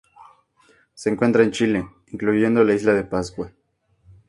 [0.95, 3.51] Se encuentra en Chile, incluyendo la Isla de Pascua.